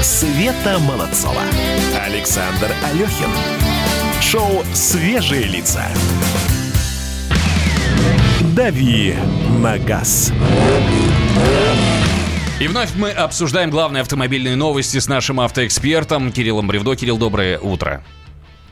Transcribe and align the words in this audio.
Света 0.00 0.78
Молодцова. 0.78 1.42
Александр 2.06 2.70
Алехин. 2.82 3.28
Шоу 4.22 4.64
«Свежие 4.72 5.42
лица». 5.42 5.84
«Дави 8.56 9.16
на 9.62 9.76
газ». 9.76 10.32
И 12.58 12.66
вновь 12.66 12.94
мы 12.96 13.10
обсуждаем 13.10 13.68
главные 13.68 14.00
автомобильные 14.00 14.56
новости 14.56 14.96
с 14.96 15.08
нашим 15.08 15.40
автоэкспертом 15.40 16.32
Кириллом 16.32 16.66
Бревдо. 16.66 16.96
Кирилл, 16.96 17.18
доброе 17.18 17.58
утро. 17.58 18.02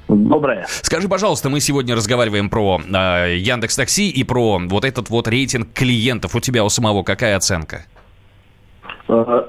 Доброе. 0.09 0.66
Скажи, 0.80 1.06
пожалуйста, 1.06 1.50
мы 1.50 1.61
сегодня 1.61 1.95
разговариваем 1.95 2.48
про 2.48 2.80
э, 2.80 3.36
Яндекс 3.38 3.77
Такси 3.77 4.09
и 4.09 4.24
про 4.24 4.59
вот 4.59 4.86
этот 4.86 5.11
вот 5.11 5.29
рейтинг 5.29 5.74
клиентов. 5.74 6.34
У 6.34 6.40
тебя 6.40 6.64
у 6.64 6.70
самого 6.70 7.02
какая 7.02 7.36
оценка? 7.36 7.84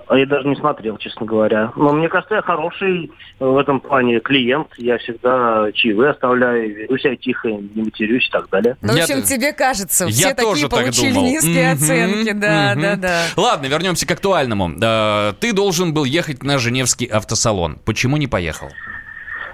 А 0.07 0.17
я 0.17 0.25
даже 0.25 0.47
не 0.47 0.55
смотрел, 0.55 0.97
честно 0.97 1.25
говоря. 1.25 1.71
Но 1.75 1.93
мне 1.93 2.09
кажется, 2.09 2.35
я 2.35 2.41
хороший 2.41 3.11
в 3.39 3.57
этом 3.57 3.79
плане 3.79 4.19
клиент. 4.19 4.67
Я 4.77 4.97
всегда 4.97 5.71
чаевые 5.73 6.11
оставляю, 6.11 6.75
веду 6.75 6.97
себя 6.97 7.15
тихо, 7.15 7.47
не 7.49 7.83
матерюсь 7.83 8.27
и 8.27 8.31
так 8.31 8.49
далее. 8.49 8.75
Ну, 8.81 8.93
в 8.93 8.95
Я- 8.95 9.03
общем, 9.03 9.21
тебе 9.23 9.53
кажется, 9.53 10.07
все 10.07 10.29
Я 10.29 10.35
тоже 10.35 10.67
такие 10.67 10.69
так 10.69 10.79
получили 10.79 11.13
думал. 11.13 11.27
низкие 11.27 11.63
Мгм, 11.73 11.73
оценки. 11.83 12.31
Да, 12.33 12.71
мгм. 12.73 12.81
да, 12.81 12.95
да. 12.95 13.21
Ладно, 13.37 13.65
вернемся 13.67 14.05
к 14.07 14.11
актуальному. 14.11 14.71
Э, 14.81 15.33
ты 15.39 15.53
должен 15.53 15.93
был 15.93 16.03
ехать 16.03 16.43
на 16.43 16.57
Женевский 16.57 17.05
автосалон. 17.05 17.79
Почему 17.85 18.17
не 18.17 18.27
поехал? 18.27 18.69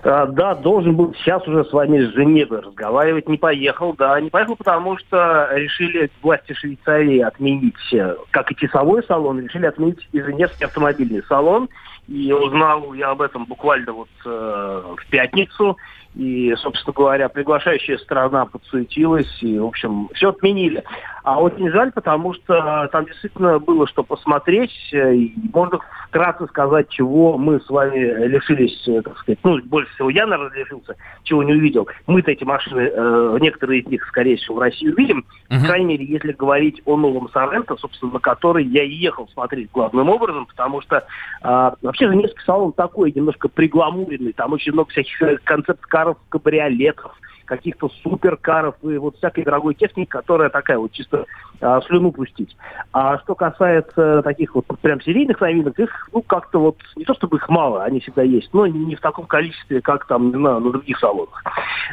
А, 0.03 0.25
да, 0.27 0.55
должен 0.55 0.95
был 0.95 1.13
сейчас 1.15 1.45
уже 1.47 1.65
с 1.65 1.73
вами 1.73 1.97
из 1.97 2.13
Женевы 2.13 2.61
разговаривать. 2.61 3.27
Не 3.27 3.37
поехал, 3.37 3.93
да. 3.93 4.19
Не 4.19 4.29
поехал, 4.29 4.55
потому 4.55 4.97
что 4.97 5.49
решили 5.53 6.09
власти 6.21 6.53
Швейцарии 6.53 7.19
отменить, 7.19 7.93
э, 7.93 8.15
как 8.31 8.51
и 8.51 8.55
часовой 8.55 9.03
салон, 9.03 9.41
решили 9.41 9.65
отменить 9.65 10.07
и 10.11 10.21
Женевский 10.21 10.65
автомобильный 10.65 11.23
салон. 11.23 11.69
И 12.07 12.31
узнал 12.33 12.93
я 12.93 13.11
об 13.11 13.21
этом 13.21 13.45
буквально 13.45 13.93
вот 13.93 14.09
э, 14.25 14.83
в 14.97 15.09
пятницу. 15.09 15.77
И, 16.15 16.55
собственно 16.57 16.93
говоря, 16.93 17.29
приглашающая 17.29 17.97
страна 17.97 18.45
подсуетилась, 18.45 19.31
и, 19.41 19.59
в 19.59 19.65
общем, 19.65 20.09
все 20.15 20.29
отменили. 20.29 20.83
А 21.29 21.39
очень 21.39 21.69
жаль, 21.69 21.91
потому 21.91 22.33
что 22.33 22.89
там 22.91 23.05
действительно 23.05 23.59
было 23.59 23.85
что 23.87 24.01
посмотреть, 24.01 24.71
э, 24.91 25.13
и 25.13 25.33
можно 25.53 25.79
вкратце 26.07 26.47
сказать, 26.47 26.89
чего 26.89 27.37
мы 27.37 27.59
с 27.59 27.69
вами 27.69 28.25
лишились, 28.25 28.87
э, 28.87 29.03
так 29.03 29.15
сказать, 29.19 29.37
ну, 29.43 29.59
больше 29.65 29.93
всего 29.93 30.09
я, 30.09 30.25
наверное, 30.25 30.57
лишился, 30.57 30.95
чего 31.21 31.43
не 31.43 31.53
увидел. 31.53 31.87
Мы-то 32.07 32.31
эти 32.31 32.43
машины, 32.43 32.89
э, 32.91 33.37
некоторые 33.41 33.81
из 33.81 33.87
них, 33.87 34.03
скорее 34.07 34.37
всего, 34.37 34.55
в 34.55 34.59
России 34.59 34.89
увидим. 34.89 35.23
Мгм. 35.49 35.61
По 35.61 35.67
крайней 35.67 35.85
мере, 35.85 36.05
если 36.05 36.31
говорить 36.31 36.81
о 36.85 36.97
новом 36.97 37.29
Соренто, 37.29 37.75
собственно, 37.77 38.13
на 38.13 38.19
который 38.19 38.65
я 38.65 38.83
и 38.83 38.91
ехал 38.91 39.27
смотреть 39.27 39.69
главным 39.71 40.09
образом, 40.09 40.47
потому 40.47 40.81
что 40.81 41.05
а, 41.43 41.75
вообще 41.83 42.07
Женевский 42.07 42.41
салон 42.43 42.73
такой, 42.73 43.11
немножко 43.11 43.49
пригламуренный, 43.49 44.33
там 44.33 44.53
очень 44.53 44.73
много 44.73 44.89
всяких 44.89 45.21
э, 45.21 45.37
концепт-каров, 45.43 46.17
кабриолетов, 46.29 47.15
каких-то 47.49 47.89
суперкаров 48.03 48.75
и 48.83 48.97
вот 48.97 49.17
всякой 49.17 49.43
дорогой 49.43 49.73
техники, 49.73 50.07
которая 50.07 50.49
такая 50.49 50.77
вот 50.77 50.91
чисто 50.91 51.25
а, 51.61 51.81
слюну 51.81 52.11
пустить. 52.11 52.55
А 52.93 53.17
что 53.19 53.33
касается 53.33 54.21
таких 54.21 54.53
вот 54.53 54.65
прям 54.81 55.01
серийных 55.01 55.41
новинок, 55.41 55.77
их, 55.79 56.09
ну, 56.13 56.21
как-то 56.21 56.59
вот, 56.59 56.77
не 56.95 57.05
то 57.05 57.15
чтобы 57.15 57.37
их 57.37 57.49
мало, 57.49 57.83
они 57.83 57.99
всегда 57.99 58.21
есть, 58.21 58.49
но 58.53 58.67
не 58.67 58.95
в 58.95 59.01
таком 59.01 59.25
количестве, 59.25 59.81
как 59.81 60.05
там, 60.05 60.31
знаю, 60.31 60.59
на 60.59 60.71
других 60.71 60.99
салонах. 60.99 61.43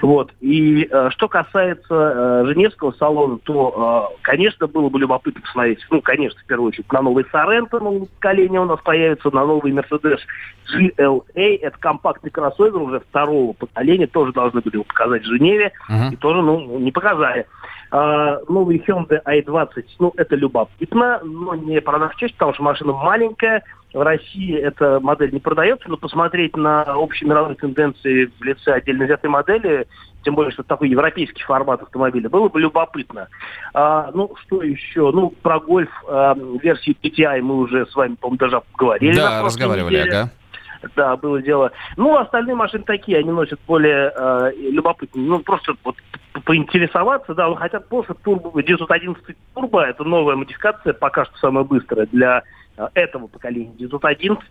Вот. 0.03 0.31
И 0.41 0.87
э, 0.91 1.09
что 1.11 1.29
касается 1.29 1.85
э, 1.91 2.45
Женевского 2.49 2.93
салона, 2.93 3.39
то, 3.39 4.11
э, 4.13 4.17
конечно, 4.23 4.67
было 4.67 4.91
бы 4.91 4.99
любопытно 4.99 5.41
посмотреть, 5.41 5.79
ну, 5.91 6.03
конечно, 6.03 6.39
в 6.39 6.47
первую 6.47 6.69
очередь, 6.69 6.93
на 6.93 7.01
новый 7.01 7.25
Соренто, 7.33 7.81
новое 7.81 8.07
поколение 8.07 8.61
у 8.61 8.67
нас 8.67 8.81
появится, 8.83 9.35
на 9.35 9.47
новый 9.47 9.73
Mercedes 9.73 10.19
GLA, 10.75 11.59
это 11.63 11.79
компактный 11.79 12.31
кроссовер 12.31 12.77
уже 12.77 13.01
второго 13.01 13.55
поколения, 13.55 14.07
тоже 14.07 14.33
должны 14.33 14.61
были 14.61 14.83
показать 14.83 15.23
в 15.23 15.27
Женеве, 15.47 15.73
Мгм. 15.89 16.11
и 16.11 16.17
тоже, 16.17 16.43
ну, 16.43 16.79
не 16.79 16.93
показали. 16.93 17.47
А, 17.91 18.41
новый 18.49 18.83
Hyundai 18.87 19.21
i20, 19.25 19.85
ну, 20.01 20.13
это 20.17 20.35
любопытно, 20.35 21.21
но 21.23 21.55
не 21.55 21.81
продаж 21.81 22.17
честь, 22.17 22.35
потому 22.35 22.53
что 22.55 22.63
машина 22.65 22.93
маленькая, 22.93 23.63
в 23.95 24.03
России 24.03 24.55
эта 24.55 24.99
модель 25.01 25.33
не 25.33 25.39
продается, 25.39 25.89
но 25.89 25.97
посмотреть 25.97 26.57
на 26.57 26.83
общие 26.97 27.31
мировые 27.31 27.55
тенденции 27.55 28.31
в 28.39 28.43
лице 28.43 28.73
отдельно 28.73 29.05
взятой 29.05 29.31
модели, 29.31 29.87
тем 30.25 30.35
более, 30.35 30.51
что 30.51 30.65
такой 30.65 30.91
европейский 30.91 31.45
формат 31.45 31.81
автомобиля, 31.81 32.29
было 32.29 32.49
бы 32.49 32.61
любопытно. 32.61 33.29
А, 33.73 34.11
ну, 34.13 34.35
что 34.43 34.63
еще? 34.63 35.13
Ну, 35.13 35.31
про 35.31 35.61
гольф 35.61 35.89
а, 36.09 36.35
версии 36.61 36.97
PTI 37.01 37.41
мы 37.41 37.59
уже 37.59 37.87
с 37.87 37.95
вами, 37.95 38.17
по-моему, 38.17 38.39
даже 38.39 38.61
говорили. 38.77 39.17
Да, 39.17 39.43
разговаривали, 39.43 39.95
неделе. 39.95 40.11
ага. 40.11 40.31
Да, 40.95 41.17
было 41.17 41.43
дело. 41.43 41.73
Ну, 41.97 42.17
остальные 42.17 42.55
машины 42.55 42.85
такие, 42.85 43.19
они 43.19 43.31
носят 43.31 43.61
более 43.67 44.13
э, 44.15 44.53
любопытные. 44.71 45.27
Ну, 45.27 45.41
просто 45.41 45.75
вот 45.85 45.97
поинтересоваться, 46.45 47.35
да, 47.35 47.53
хотят 47.55 47.89
Porsche 47.89 48.17
Turbo 48.25 48.63
911 48.63 49.37
Turbo, 49.55 49.81
это 49.81 50.05
новая 50.05 50.37
модификация, 50.37 50.93
пока 50.93 51.25
что 51.25 51.37
самая 51.39 51.65
быстрая 51.65 52.07
для 52.07 52.43
этого 52.95 53.27
поколения 53.27 53.73
911 53.79 54.45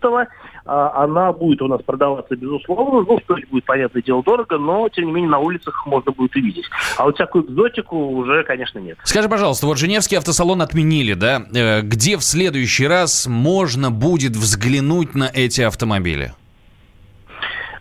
она 0.64 1.32
будет 1.32 1.62
у 1.62 1.68
нас 1.68 1.80
продаваться, 1.82 2.34
безусловно. 2.36 3.04
Ну, 3.08 3.20
стоить 3.20 3.48
будет, 3.48 3.64
понятное 3.64 4.02
дело, 4.02 4.22
дорого, 4.22 4.58
но, 4.58 4.88
тем 4.88 5.06
не 5.06 5.12
менее, 5.12 5.30
на 5.30 5.38
улицах 5.38 5.86
можно 5.86 6.12
будет 6.12 6.34
увидеть. 6.34 6.64
А 6.96 7.04
вот 7.04 7.14
всякую 7.14 7.44
экзотику 7.44 7.96
уже, 7.96 8.42
конечно, 8.44 8.78
нет. 8.78 8.98
Скажи, 9.04 9.28
пожалуйста, 9.28 9.66
вот 9.66 9.78
Женевский 9.78 10.16
автосалон 10.16 10.62
отменили, 10.62 11.14
да? 11.14 11.42
Э, 11.54 11.82
Где 11.82 12.16
в 12.16 12.22
следующий 12.22 12.86
раз 12.86 13.26
можно 13.26 13.90
будет 13.90 14.32
взглянуть 14.32 15.14
на 15.14 15.30
эти 15.32 15.60
автомобили? 15.62 16.32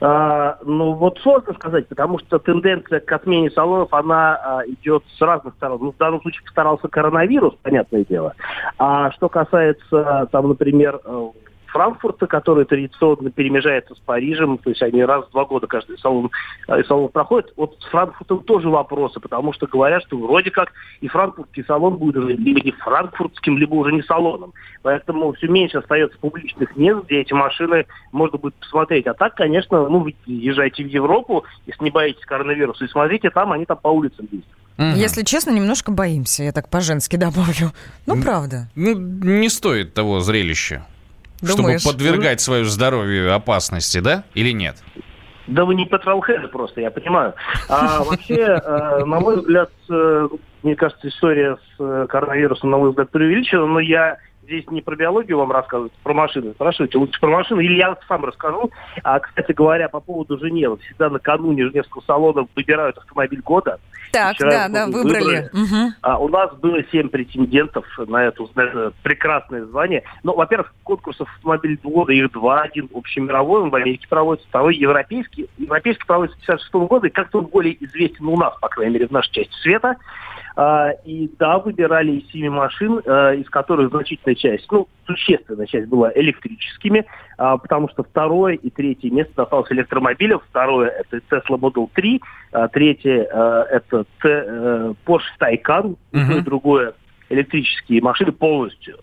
А, 0.08 0.60
ну, 0.64 0.94
вот 0.94 1.18
сложно 1.24 1.54
сказать, 1.56 1.88
потому 1.88 2.20
что 2.20 2.38
тенденция 2.38 3.00
к 3.00 3.12
отмене 3.12 3.50
салонов, 3.50 3.92
она 3.92 4.36
а, 4.36 4.62
идет 4.68 5.04
с 5.18 5.20
разных 5.20 5.56
сторон. 5.56 5.80
Ну, 5.82 5.92
в 5.94 5.98
данном 5.98 6.22
случае 6.22 6.44
постарался 6.44 6.88
коронавирус, 6.88 7.56
понятное 7.64 8.06
дело. 8.08 8.36
А 8.78 9.10
что 9.14 9.30
касается, 9.30 10.30
там, 10.32 10.50
например, 10.50 11.00
э, 11.04 11.30
Франкфурта, 11.76 12.26
который 12.26 12.64
традиционно 12.64 13.32
перемежается 13.32 13.96
с 13.96 14.00
Парижем, 14.00 14.58
то 14.60 14.70
есть 14.70 14.82
они 14.82 15.04
раз 15.04 15.26
в 15.26 15.32
два 15.32 15.44
года 15.44 15.68
каждый 15.68 15.98
салон, 15.98 16.32
э, 16.70 16.84
салон 16.86 17.10
проходит. 17.10 17.52
Вот 17.58 17.76
с 17.82 17.86
Франкфуртом 17.88 18.44
тоже 18.44 18.70
вопросы, 18.70 19.20
потому 19.20 19.52
что 19.52 19.68
говорят, 19.68 20.02
что 20.04 20.18
вроде 20.18 20.52
как 20.52 20.72
и 21.02 21.10
франкфуртский 21.10 21.66
салон 21.66 21.98
будет 21.98 22.16
уже 22.16 22.32
либо 22.32 22.62
не 22.62 22.72
франкфуртским, 22.72 23.58
либо 23.58 23.74
уже 23.74 23.92
не 23.92 24.04
салоном. 24.04 24.54
Поэтому 24.84 25.34
все 25.34 25.50
меньше 25.50 25.80
остается 25.80 26.18
публичных 26.18 26.78
мест, 26.78 27.08
где 27.08 27.20
эти 27.20 27.34
машины 27.34 27.86
можно 28.14 28.38
будет 28.38 28.56
посмотреть. 28.56 29.06
А 29.08 29.14
так, 29.14 29.36
конечно, 29.36 29.90
ну, 29.90 30.00
вы 30.00 30.16
езжайте 30.26 30.82
в 30.82 30.88
Европу, 30.88 31.44
если 31.66 31.84
не 31.84 31.92
боитесь 31.92 32.24
коронавируса, 32.24 32.86
и 32.86 32.88
смотрите 32.88 33.32
там, 33.32 33.52
они 33.52 33.66
там 33.66 33.80
по 33.82 33.90
улицам 33.90 34.30
ездят. 34.32 34.48
Мгм. 34.78 34.96
Если 34.96 35.24
честно, 35.24 35.52
немножко 35.52 35.92
боимся, 35.92 36.44
я 36.44 36.54
так 36.54 36.70
по-женски 36.70 37.18
добавлю. 37.18 37.74
Ну, 38.06 38.22
правда. 38.22 38.70
Ну, 38.76 38.94
не 38.98 39.50
стоит 39.50 39.94
того 39.94 40.22
зрелища. 40.22 40.86
Думаешь? 41.46 41.82
Чтобы 41.82 41.94
подвергать 41.94 42.42
свое 42.42 42.66
здоровье 42.66 43.32
опасности, 43.32 44.00
да? 44.00 44.24
Или 44.34 44.52
нет? 44.52 44.78
Да 45.48 45.66
вы 45.66 45.76
не 45.76 45.86
петролхеды 45.86 46.48
просто, 46.48 46.82
я 46.82 46.90
понимаю. 46.90 47.34
А 47.70 48.04
вообще, 48.04 48.36
э, 48.36 49.06
на 49.06 49.20
мой 49.20 49.38
взгляд, 49.38 49.70
э, 49.90 50.28
мне 50.64 50.76
кажется, 50.76 51.08
история 51.08 51.58
с 51.58 51.80
э, 51.80 52.08
коронавирусом, 52.10 52.72
на 52.72 52.78
мой 52.78 52.90
взгляд, 52.90 53.12
преувеличена, 53.12 53.66
но 53.68 53.80
я 53.80 54.18
здесь 54.46 54.66
не 54.70 54.82
про 54.82 54.96
биологию 54.96 55.38
вам 55.38 55.52
рассказывать, 55.52 55.92
про 56.04 56.14
машины. 56.14 56.54
Спрашивайте 56.54 56.98
лучше 56.98 57.20
про 57.20 57.30
машины, 57.30 57.62
или 57.62 57.78
я 57.78 57.98
сам 58.08 58.26
расскажу. 58.26 58.72
А, 59.04 59.20
кстати 59.20 59.52
говоря, 59.52 59.90
по 59.90 60.00
поводу 60.00 60.38
Женевы. 60.40 60.78
Всегда 60.78 61.10
накануне 61.10 61.66
Женевского 61.66 62.02
салона 62.06 62.48
выбирают 62.56 62.98
автомобиль 62.98 63.42
года. 63.42 63.80
Так, 64.12 64.36
Вчера 64.36 64.68
да, 64.68 64.70
да, 64.70 64.88
выбрали. 64.88 65.50
Мгм. 65.54 65.94
А 66.02 66.18
у 66.18 66.28
нас 66.28 66.54
было 66.56 66.80
семь 66.92 67.10
претендентов 67.10 67.86
на, 68.08 68.26
эту, 68.26 68.50
на 68.56 68.62
это 68.62 68.94
прекрасное 69.04 69.66
звание. 69.66 70.04
Ну, 70.24 70.36
во-первых, 70.36 70.74
конкурсов 70.84 71.30
автомобиль 71.38 71.80
года 71.84 72.14
их 72.14 72.32
два. 72.32 72.62
Один 72.62 72.90
общемировой, 72.94 73.62
он 73.62 73.70
в 73.70 73.76
Америке 73.76 74.08
проводится, 74.08 74.48
второй 74.50 74.76
европейский. 74.76 75.48
Европейский 75.58 76.06
проводится 76.06 76.38
с 76.40 76.46
56 76.46 76.74
года, 76.74 77.08
и 77.08 77.10
как-то 77.12 77.40
он 77.40 77.46
более 77.46 77.84
известен 77.86 78.26
у 78.26 78.38
нас, 78.38 78.54
по 78.60 78.70
крайней 78.70 78.94
мере, 78.94 79.08
в 79.08 79.12
нашей 79.12 79.32
части 79.32 79.54
света. 79.62 79.96
А, 80.56 80.92
и 81.04 81.30
да, 81.38 81.60
выбирали 81.60 82.14
из 82.14 82.32
семи 82.32 82.48
машин, 82.48 83.02
а, 83.06 83.34
из 83.34 83.50
которых 83.50 83.90
значительная 83.90 84.36
часть, 84.36 84.66
ну, 84.72 84.88
существенная 85.06 85.66
часть 85.66 85.88
была 85.88 86.12
электрическими, 86.16 87.06
а, 87.38 87.58
потому 87.58 87.90
что 87.90 88.04
второе 88.04 88.56
и 88.56 88.70
третье 88.70 89.10
место 89.12 89.34
досталось 89.36 89.72
электромобилям. 89.72 90.40
Второе– 90.50 90.90
это 91.12 91.18
Tesla 91.30 91.60
Model 91.60 91.90
3, 91.94 92.22
а, 92.54 92.68
третье 92.70 93.24
это 93.26 94.06
э, 94.24 94.94
Porsche 95.06 95.24
Taycan, 95.40 95.98
и 96.12 96.42
другое 96.42 96.94
электрические 97.30 98.02
машины 98.02 98.32
полностью. 98.32 98.98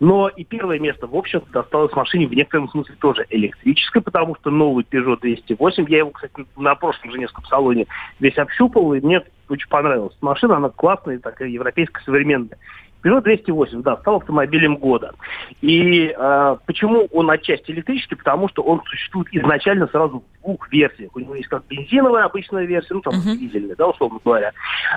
Но 0.00 0.28
и 0.28 0.44
первое 0.44 0.78
место, 0.78 1.06
в 1.06 1.14
общем 1.14 1.42
досталось 1.52 1.92
машине 1.92 2.26
в 2.26 2.34
некотором 2.34 2.68
смысле 2.68 2.94
тоже 3.00 3.26
электрической, 3.30 4.02
потому 4.02 4.36
что 4.36 4.50
новый 4.50 4.84
Peugeot 4.84 5.20
208, 5.20 5.86
я 5.88 5.98
его, 5.98 6.10
кстати, 6.10 6.46
на 6.56 6.74
прошлом 6.74 7.12
женевском 7.12 7.44
салоне 7.46 7.86
весь 8.20 8.36
общупал, 8.38 8.94
и 8.94 9.00
мне 9.00 9.22
очень 9.48 9.68
понравилась 9.68 10.16
машина, 10.20 10.56
она 10.56 10.70
классная, 10.70 11.18
такая 11.18 11.48
европейская, 11.48 12.02
современная. 12.04 12.58
Peugeot 13.02 13.22
208, 13.22 13.82
да, 13.82 13.96
стал 13.96 14.16
автомобилем 14.16 14.76
года. 14.76 15.12
И 15.60 16.14
э, 16.16 16.56
почему 16.66 17.08
он 17.12 17.30
отчасти 17.30 17.70
электрический? 17.72 18.14
Потому 18.14 18.48
что 18.48 18.62
он 18.62 18.82
существует 18.84 19.28
изначально 19.32 19.88
сразу 19.88 20.22
в 20.40 20.42
двух 20.42 20.70
версиях. 20.72 21.10
У 21.14 21.20
него 21.20 21.34
есть 21.34 21.48
как 21.48 21.64
бензиновая 21.68 22.24
обычная 22.24 22.64
версия, 22.64 22.94
ну 22.94 23.00
там 23.00 23.14
uh-huh. 23.14 23.36
дизельная, 23.36 23.76
да, 23.76 23.88
условно 23.88 24.20
говоря, 24.24 24.52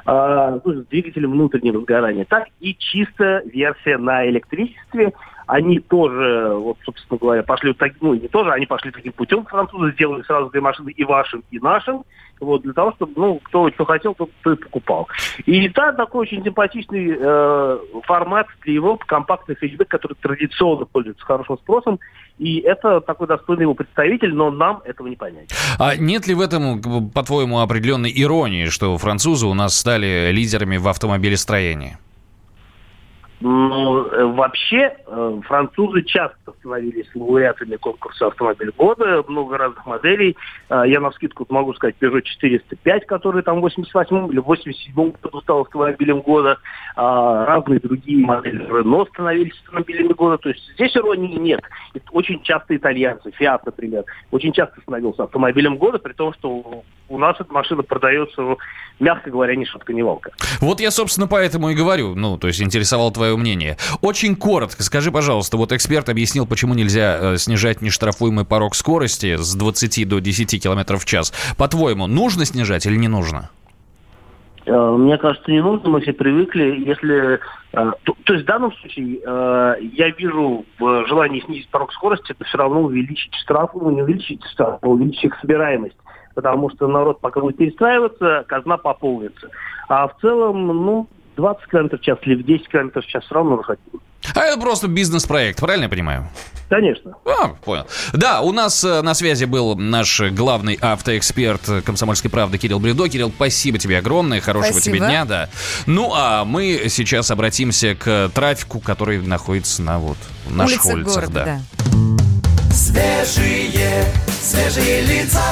э, 0.05 0.59
ну, 0.63 0.73
с 0.73 0.85
двигателем 0.87 1.31
внутреннего 1.31 1.81
сгорания, 1.81 2.25
так 2.25 2.47
и 2.59 2.75
чистая 2.75 3.43
версия 3.45 3.97
на 3.97 4.27
электричестве, 4.27 5.13
они 5.47 5.79
тоже, 5.79 6.53
вот, 6.53 6.77
собственно 6.83 7.19
говоря, 7.19 7.43
пошли 7.43 7.73
так, 7.73 7.93
ну, 8.01 8.13
не 8.13 8.27
тоже, 8.27 8.51
они 8.51 8.65
пошли 8.65 8.91
таким 8.91 9.13
путем, 9.13 9.45
французы 9.45 9.91
сделали 9.93 10.23
сразу 10.23 10.49
две 10.49 10.61
машины 10.61 10.91
и 10.91 11.03
вашим, 11.03 11.43
и 11.51 11.59
нашим, 11.59 12.03
вот, 12.39 12.63
для 12.63 12.73
того, 12.73 12.93
чтобы, 12.93 13.13
ну, 13.15 13.39
кто 13.43 13.69
что 13.71 13.85
хотел, 13.85 14.13
тот, 14.15 14.29
то 14.43 14.53
и 14.53 14.55
покупал. 14.55 15.07
И 15.45 15.69
да, 15.69 15.93
такой 15.93 16.21
очень 16.21 16.43
симпатичный 16.43 17.15
э, 17.17 17.77
формат 18.03 18.47
для 18.63 18.73
Европы, 18.73 19.05
компактный 19.05 19.55
хэтчбэк, 19.55 19.87
который 19.87 20.15
традиционно 20.21 20.85
пользуется 20.85 21.25
хорошим 21.25 21.57
спросом, 21.57 21.99
и 22.37 22.59
это 22.59 22.99
такой 23.01 23.27
достойный 23.27 23.63
его 23.63 23.75
представитель, 23.75 24.33
но 24.33 24.51
нам 24.51 24.81
этого 24.83 25.07
не 25.07 25.15
понять. 25.15 25.49
А 25.79 25.95
нет 25.95 26.27
ли 26.27 26.33
в 26.33 26.41
этом, 26.41 26.81
по-твоему, 27.11 27.59
определенной 27.59 28.11
иронии, 28.13 28.65
что 28.65 28.97
французы 28.97 29.47
у 29.47 29.53
нас 29.53 29.77
стали 29.77 30.31
лидерами 30.31 30.77
в 30.77 30.87
автомобилестроении? 30.87 31.97
Ну, 33.41 34.05
э, 34.05 34.25
вообще, 34.25 34.95
э, 35.05 35.39
французы 35.45 36.03
часто 36.03 36.53
становились 36.59 37.07
лауреатами 37.13 37.75
конкурса 37.75 38.27
«Автомобиль 38.27 38.71
года», 38.77 39.23
много 39.27 39.57
разных 39.57 39.85
моделей. 39.85 40.37
Э, 40.69 40.83
я 40.87 41.01
на 41.01 41.11
скидку 41.11 41.45
могу 41.49 41.73
сказать 41.73 41.95
Peugeot 41.99 42.21
405, 42.21 43.05
который 43.05 43.43
там 43.43 43.57
в 43.57 43.61
88 43.61 44.31
или 44.31 44.39
87 44.39 45.11
году 45.21 45.41
стал 45.41 45.61
автомобилем 45.61 46.21
года. 46.21 46.59
А, 46.95 47.45
разные 47.45 47.79
другие 47.81 48.25
модели 48.25 48.65
Renault 48.67 49.09
становились 49.09 49.59
автомобилями 49.65 50.13
года. 50.13 50.37
То 50.37 50.49
есть 50.49 50.63
здесь 50.73 50.95
иронии 50.95 51.35
нет. 51.37 51.61
Очень 52.11 52.41
часто 52.41 52.75
итальянцы, 52.75 53.33
Fiat, 53.37 53.61
например, 53.65 54.05
очень 54.31 54.53
часто 54.53 54.79
становился 54.81 55.23
автомобилем 55.23 55.77
года, 55.77 55.99
при 55.99 56.13
том, 56.13 56.33
что 56.33 56.83
у 57.09 57.17
нас 57.17 57.35
эта 57.39 57.51
машина 57.53 57.83
продается, 57.83 58.41
ну, 58.41 58.57
мягко 58.99 59.29
говоря, 59.29 59.55
ни 59.55 59.65
шутка, 59.65 59.93
ни 59.93 60.01
волка. 60.01 60.31
Вот 60.59 60.79
я, 60.79 60.91
собственно, 60.91 61.27
поэтому 61.27 61.69
и 61.69 61.75
говорю, 61.75 62.15
ну, 62.15 62.37
то 62.37 62.47
есть 62.47 62.61
интересовало 62.61 63.11
твое 63.11 63.35
мнение. 63.37 63.77
Очень 64.01 64.35
коротко, 64.35 64.83
скажи, 64.83 65.11
пожалуйста, 65.11 65.57
вот 65.57 65.71
эксперт 65.71 66.09
объяснил, 66.09 66.47
почему 66.47 66.73
нельзя 66.73 67.17
э, 67.19 67.37
снижать 67.37 67.81
нештрафуемый 67.81 68.45
порог 68.45 68.75
скорости 68.75 69.35
с 69.37 69.55
20 69.55 70.07
до 70.07 70.19
10 70.19 70.63
км 70.63 70.97
в 70.97 71.05
час. 71.05 71.33
По-твоему, 71.57 72.07
нужно 72.07 72.45
снижать 72.45 72.85
или 72.85 72.95
не 72.95 73.07
нужно? 73.07 73.49
Э, 74.65 74.95
мне 74.97 75.17
кажется, 75.17 75.51
не 75.51 75.61
нужно, 75.61 75.89
мы 75.89 76.01
все 76.01 76.13
привыкли. 76.13 76.83
Если, 76.85 77.35
э, 77.35 77.37
то, 77.71 78.15
то 78.23 78.33
есть 78.33 78.45
в 78.45 78.47
данном 78.47 78.73
случае 78.77 79.19
я 79.93 80.09
вижу 80.09 80.65
в 80.79 81.07
желании 81.07 81.41
снизить 81.41 81.69
порог 81.69 81.91
скорости, 81.93 82.31
это 82.31 82.43
все 82.45 82.57
равно 82.57 82.81
увеличить 82.81 83.35
штраф, 83.35 83.71
ну 83.75 83.91
не 83.91 84.01
увеличить 84.01 84.43
штраф, 84.51 84.79
а 84.81 84.87
увеличить 84.87 85.25
их 85.25 85.37
собираемость 85.39 85.95
потому 86.35 86.69
что 86.69 86.87
народ 86.87 87.19
пока 87.21 87.39
будет 87.39 87.57
перестраиваться, 87.57 88.43
казна 88.47 88.77
пополнится. 88.77 89.49
А 89.87 90.07
в 90.07 90.17
целом, 90.21 90.67
ну, 90.67 91.07
20 91.37 91.65
км 91.69 91.97
в 91.97 92.01
час 92.01 92.17
или 92.23 92.35
в 92.35 92.45
10 92.45 92.67
км 92.67 93.01
в 93.01 93.05
час 93.07 93.23
все 93.23 93.35
равно 93.35 93.55
выходить. 93.57 93.83
А 94.33 94.43
это 94.45 94.59
просто 94.59 94.87
бизнес-проект, 94.87 95.59
правильно 95.59 95.83
я 95.83 95.89
понимаю? 95.89 96.27
Конечно. 96.69 97.15
А, 97.25 97.49
понял. 97.49 97.85
Да, 98.13 98.41
у 98.41 98.51
нас 98.51 98.83
э, 98.83 99.01
на 99.03 99.13
связи 99.13 99.45
был 99.45 99.75
наш 99.75 100.19
главный 100.31 100.79
автоэксперт 100.81 101.83
«Комсомольской 101.85 102.31
правды» 102.31 102.57
Кирилл 102.57 102.79
Бредо. 102.79 103.07
Кирилл, 103.07 103.29
спасибо 103.29 103.77
тебе 103.77 103.99
огромное, 103.99 104.41
хорошего 104.41 104.73
спасибо. 104.73 104.97
тебе 104.97 105.05
дня, 105.05 105.25
да. 105.25 105.49
Ну, 105.85 106.11
а 106.15 106.43
мы 106.43 106.85
сейчас 106.87 107.29
обратимся 107.29 107.93
к 107.93 108.31
трафику, 108.33 108.79
который 108.79 109.21
находится 109.21 109.83
на 109.83 109.99
вот 109.99 110.17
наших 110.49 110.85
Улица 110.85 110.95
улицах. 110.95 111.15
Города, 111.15 111.45
да. 111.45 111.59
да. 111.85 112.73
Свежие, 112.73 114.05
свежие 114.41 115.01
лица. 115.03 115.43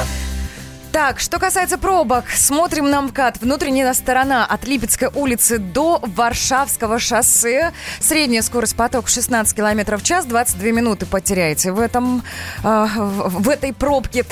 Так, 0.94 1.18
что 1.18 1.40
касается 1.40 1.76
пробок, 1.76 2.30
смотрим 2.30 2.88
на 2.88 3.02
МКАД. 3.02 3.40
Внутренняя 3.40 3.92
сторона 3.94 4.46
от 4.46 4.64
Липецкой 4.64 5.08
улицы 5.12 5.58
до 5.58 5.98
Варшавского 6.00 7.00
шоссе. 7.00 7.72
Средняя 7.98 8.42
скорость 8.42 8.76
потока 8.76 9.08
16 9.08 9.56
км 9.56 9.96
в 9.96 10.04
час, 10.04 10.24
22 10.24 10.70
минуты 10.70 11.04
потеряете 11.04 11.72
в, 11.72 11.80
этом, 11.80 12.22
э, 12.62 12.86
в 12.96 13.48
этой 13.48 13.72
пробке. 13.72 14.24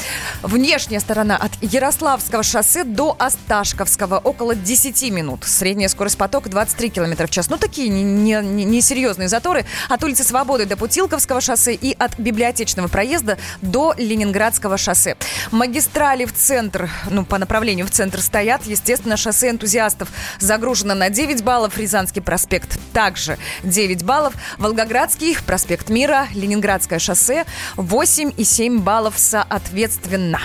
Внешняя 0.43 1.01
сторона 1.01 1.37
от 1.37 1.51
Ярославского 1.63 2.45
шоссе 2.45 2.85
до 2.85 3.17
Осташковского 3.19 4.19
около 4.19 4.55
10 4.55 5.11
минут. 5.11 5.43
Средняя 5.43 5.89
скорость 5.89 6.17
потока 6.17 6.49
23 6.49 6.91
км 6.91 7.27
в 7.27 7.31
час. 7.31 7.51
Ну, 7.51 7.59
такие 7.59 7.89
несерьезные 7.89 9.25
не, 9.25 9.25
не 9.25 9.29
заторы. 9.29 9.65
От 9.89 10.05
улицы 10.05 10.23
Свободы 10.23 10.67
до 10.67 10.77
Путилковского 10.77 11.41
шоссе 11.41 11.75
и 11.75 11.93
от 11.99 12.17
Библиотечного 12.21 12.87
проезда 12.87 13.37
до 13.63 13.95
Ленинградского 13.99 14.79
шоссе. 14.79 15.17
Магистрали 15.51 16.25
в 16.25 16.33
центре 16.33 16.52
центр, 16.53 16.91
ну, 17.09 17.25
по 17.25 17.39
направлению 17.39 17.87
в 17.87 17.91
центр 17.91 18.21
стоят. 18.21 18.67
Естественно, 18.67 19.17
шоссе 19.17 19.49
энтузиастов 19.49 20.11
загружено 20.39 20.95
на 20.95 21.09
9 21.09 21.43
баллов. 21.43 21.79
Рязанский 21.79 22.21
проспект 22.21 22.79
также 22.93 23.39
9 23.63 24.05
баллов. 24.05 24.35
Волгоградский, 24.59 25.35
проспект 25.47 25.89
Мира, 25.89 26.29
Ленинградское 26.35 26.99
шоссе 26.99 27.47
8 27.77 28.33
и 28.37 28.45
7 28.45 28.81
баллов 28.81 29.15
соответственно. 29.17 30.41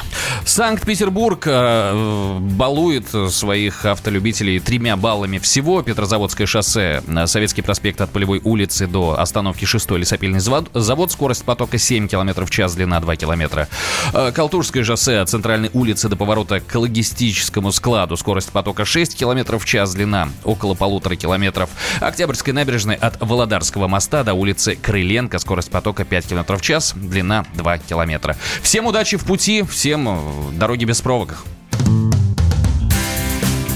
Санкт-Петербург 0.45 1.43
э, 1.45 2.37
балует 2.39 3.09
своих 3.09 3.83
автолюбителей 3.83 4.59
тремя 4.59 4.95
баллами 4.95 5.39
всего. 5.39 5.81
Петрозаводское 5.81 6.47
шоссе, 6.47 7.03
э, 7.05 7.27
Советский 7.27 7.63
проспект 7.63 7.99
от 7.99 8.11
Полевой 8.11 8.39
улицы 8.45 8.87
до 8.87 9.19
остановки 9.19 9.65
6 9.65 9.91
лесопильный 9.97 10.39
завод. 10.39 10.69
завод 10.73 11.11
скорость 11.11 11.43
потока 11.43 11.77
7 11.77 12.07
км 12.07 12.45
в 12.45 12.49
час, 12.49 12.75
длина 12.75 13.01
2 13.01 13.17
км. 13.17 13.67
Э, 14.13 14.31
Калтурское 14.31 14.85
шоссе, 14.85 15.25
центральной 15.25 15.69
улицы 15.73 15.96
улицы 15.97 16.09
до 16.09 16.15
поворота 16.15 16.59
к 16.59 16.75
логистическому 16.75 17.71
складу. 17.71 18.17
Скорость 18.17 18.51
потока 18.51 18.85
6 18.85 19.17
км 19.17 19.57
в 19.57 19.65
час, 19.65 19.95
длина 19.95 20.29
около 20.43 20.75
полутора 20.75 21.15
километров. 21.15 21.71
Октябрьской 21.99 22.53
набережной 22.53 22.93
от 22.93 23.19
Володарского 23.19 23.87
моста 23.87 24.23
до 24.23 24.35
улицы 24.35 24.75
Крыленко. 24.75 25.39
Скорость 25.39 25.71
потока 25.71 26.05
5 26.05 26.27
км 26.27 26.55
в 26.55 26.61
час, 26.61 26.93
длина 26.95 27.45
2 27.55 27.79
километра. 27.79 28.37
Всем 28.61 28.85
удачи 28.85 29.17
в 29.17 29.23
пути, 29.23 29.63
всем 29.63 30.07
э, 30.07 30.59
дороги 30.59 30.85
без 30.85 31.01
пробок. 31.01 31.43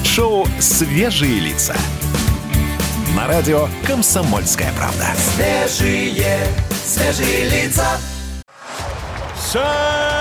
Шоу 0.05 0.47
«Свежие 0.59 1.39
лица». 1.39 1.75
На 3.15 3.25
радио 3.25 3.67
«Комсомольская 3.87 4.71
правда». 4.77 5.07
Свежие, 5.17 6.37
свежие 6.85 7.49
лица. 7.49 7.97
Самые 9.39 10.20